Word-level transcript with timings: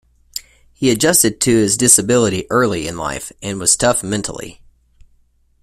He 0.73 0.89
adjusted 0.89 1.39
to 1.41 1.55
his 1.55 1.77
disability 1.77 2.47
early 2.49 2.87
in 2.87 2.97
life, 2.97 3.31
and 3.43 3.59
was 3.59 3.75
tough 3.75 4.01
mentally. 4.01 4.59